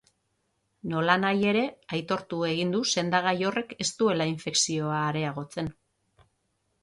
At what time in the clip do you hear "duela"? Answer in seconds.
3.99-4.27